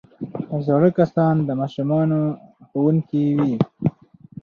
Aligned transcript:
زاړه 0.65 0.89
کسان 0.99 1.35
د 1.43 1.49
ماشومانو 1.59 2.19
ښوونکي 2.67 3.25
وي 3.37 3.55